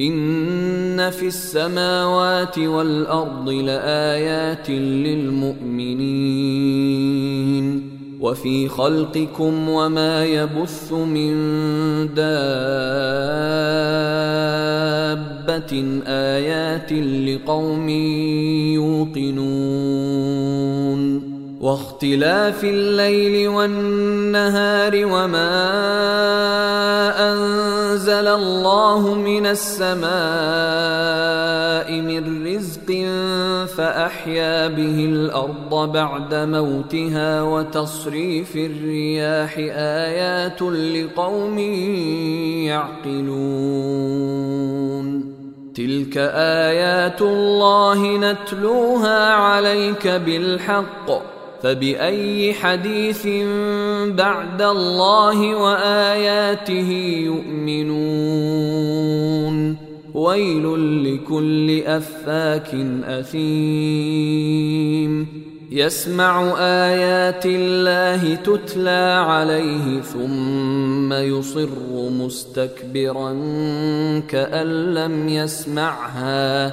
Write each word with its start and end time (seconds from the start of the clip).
إن 0.00 1.10
في 1.10 1.26
السماوات 1.26 2.58
والأرض 2.58 3.48
لآيات 3.48 4.70
للمؤمنين 4.70 6.06
وفي 8.20 8.68
خلقكم 8.68 9.68
وما 9.68 10.24
يبث 10.24 10.92
من 10.92 11.34
دابة 12.14 12.42
آيات 16.06 16.92
لقوم 16.92 17.88
يوقنون 18.74 19.76
واختلاف 21.60 22.64
الليل 22.64 23.48
والنهار 23.48 25.06
وما 25.06 25.56
أنزل 27.32 28.26
الله 28.28 29.14
من 29.14 29.46
السماء 29.46 30.06
من 32.00 32.46
رزق 32.46 32.88
فأحيا 33.76 34.68
به 34.68 35.04
الأرض 35.04 35.92
بعد 35.92 36.34
موتها 36.34 37.42
وتصريف 37.42 38.56
الرياح 38.56 39.58
آيات 40.06 40.62
لقوم 40.62 41.58
يعقلون. 42.68 44.06
تلك 45.74 46.16
آيات 46.68 47.22
الله 47.22 48.16
نتلوها 48.16 49.32
عليك 49.32 50.08
بالحق. 50.08 51.35
فبأي 51.66 52.54
حديث 52.54 53.26
بعد 54.06 54.62
الله 54.62 55.56
وآياته 55.56 56.90
يؤمنون؟ 57.24 58.26
ويل 60.14 60.64
لكل 61.04 61.82
أفاك 61.82 62.74
أثيم. 63.04 64.46
يسمع 65.70 66.54
آيات 66.58 67.46
الله 67.46 68.34
تتلى 68.34 69.24
عليه 69.28 70.00
ثم 70.00 71.12
يصر 71.12 71.68
مستكبرا 72.10 73.32
كأن 74.28 74.94
لم 74.94 75.28
يسمعها. 75.28 76.72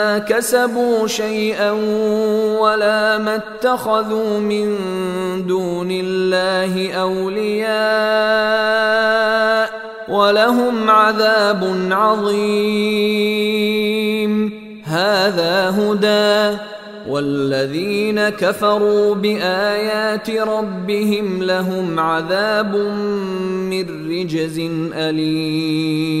ما 0.00 0.18
كسبوا 0.18 1.06
شيئا 1.06 1.70
ولا 2.60 3.18
ما 3.18 3.36
اتخذوا 3.36 4.40
من 4.40 4.76
دون 5.46 5.88
الله 5.90 6.92
أولياء 6.92 7.70
ولهم 10.08 10.90
عذاب 10.90 11.88
عظيم. 11.90 12.40
هذا 14.84 15.70
هدى 15.70 16.58
والذين 17.08 18.28
كفروا 18.28 19.14
بآيات 19.14 20.30
ربهم 20.30 21.42
لهم 21.42 22.00
عذاب 22.00 22.76
من 23.70 24.10
رجز 24.10 24.60
أليم. 24.94 26.20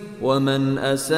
ومن 0.23 0.77
أساء 0.77 1.17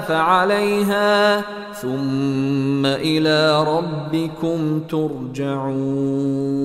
فعليها 0.00 1.40
ثم 1.72 2.86
إلى 2.86 3.64
ربكم 3.64 4.80
ترجعون. 4.80 6.64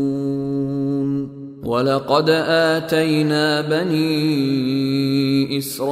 ولقد 1.64 2.30
آتينا 2.50 3.62
بني 3.62 5.58
إسرائيل 5.58 5.90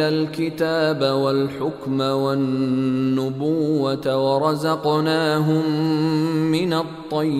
الكتاب 0.00 1.02
والحكم 1.02 2.00
والنبوة 2.00 3.56
ورزقناهم 4.16 5.70
من 6.50 6.72
الطيبات. 6.72 7.36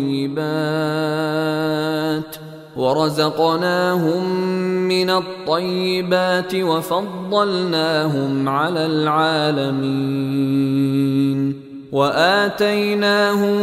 ورزقناهم 2.77 4.41
من 4.89 5.11
الطيبات 5.11 6.55
وفضلناهم 6.55 8.49
على 8.49 8.87
العالمين. 8.87 10.47
وآتيناهم 11.93 13.59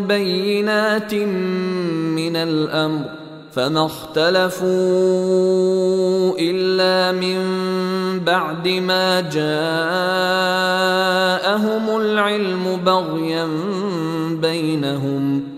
بينات 0.00 1.14
من 1.14 2.36
الأمر 2.36 3.04
فما 3.52 3.86
اختلفوا 3.86 4.68
إلا 6.38 7.12
من 7.18 7.38
بعد 8.24 8.68
ما 8.68 9.20
جاءهم 9.20 9.44
العلم 12.00 12.80
بغيا 12.86 13.48
بينهم. 14.42 15.57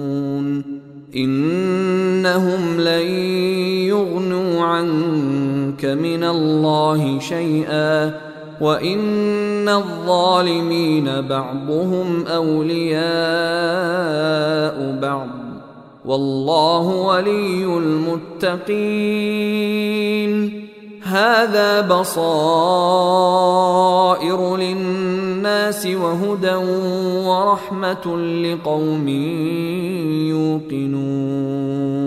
إنهم 1.15 2.79
لن 2.79 3.07
يغنوا 3.87 4.61
عنك 4.63 5.85
من 5.85 6.23
الله 6.23 7.19
شيئا 7.19 8.13
وإن 8.61 9.69
الظالمين 9.69 11.21
بعضهم 11.21 12.25
أولياء 12.27 13.01
بعض 15.01 15.27
والله 16.05 16.87
ولي 16.87 17.65
المتقين. 17.65 18.71
هذا 21.03 21.81
بصائر 21.81 22.37
للناس 24.57 25.20
وهدى 25.85 26.55
ورحمة 27.25 28.17
لقوم 28.17 29.07
يوقنون. 30.29 32.01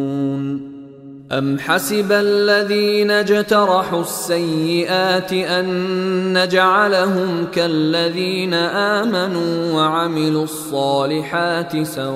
أم 1.32 1.58
حسب 1.58 2.12
الذين 2.12 3.10
اجترحوا 3.10 4.00
السيئات 4.00 5.32
أن 5.32 5.66
نجعلهم 6.38 7.46
كالذين 7.52 8.54
آمنوا 8.54 9.72
وعملوا 9.72 10.44
الصالحات 10.44 11.82
سواء 11.82 12.14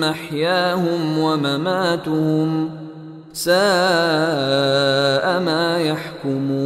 محياهم 0.00 1.18
ومماتهم 1.18 2.70
ساء 3.32 3.56
ما 5.40 5.78
يحكمون. 5.78 6.65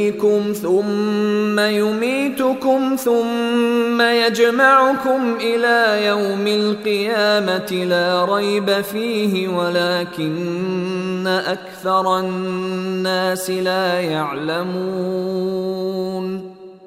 يحييكم 0.21 0.53
ثم 0.53 1.59
يميتكم 1.59 2.95
ثم 2.95 4.01
يجمعكم 4.01 5.37
إلى 5.41 6.05
يوم 6.05 6.47
القيامة 6.47 7.85
لا 7.85 8.25
ريب 8.25 8.81
فيه 8.81 9.47
ولكن 9.47 11.27
أكثر 11.27 12.19
الناس 12.19 13.49
لا 13.49 13.99
يعلمون 13.99 15.11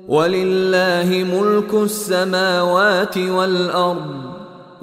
ولله 0.08 1.26
ملك 1.32 1.74
السماوات 1.74 3.18
والأرض 3.18 4.23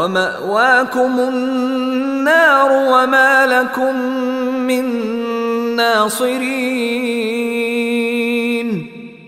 ومأواكم 0.00 1.18
النار 1.18 2.72
وما 2.72 3.46
لكم 3.46 3.96
من 4.66 4.84
ناصرين. 5.76 6.50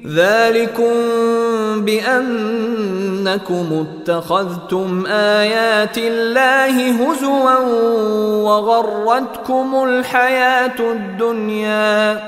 ذلكم 0.06 0.94
بأنكم 1.84 3.66
اتخذتم 3.86 5.06
آيات 5.06 5.98
الله 5.98 6.90
هزوا 6.90 7.56
وغرتكم 8.44 9.84
الحياة 9.84 10.80
الدنيا. 10.80 12.22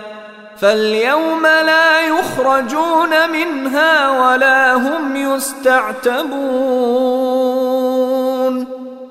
فاليوم 0.56 1.42
لا 1.42 2.00
يخرجون 2.00 3.30
منها 3.32 4.10
ولا 4.10 4.74
هم 4.74 5.16
يستعتبون. 5.16 6.34